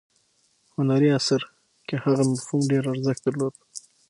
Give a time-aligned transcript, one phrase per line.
[0.75, 1.41] هنري اثر
[1.87, 3.55] کې هغه مفهوم ډیر ارزښت درلود.